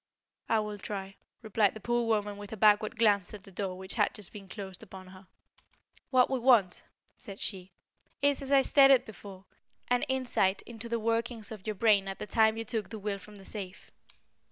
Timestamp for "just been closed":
4.15-4.81